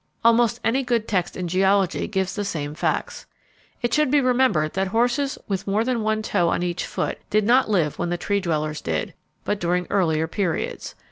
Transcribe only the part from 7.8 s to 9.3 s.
when the Tree dwellers did,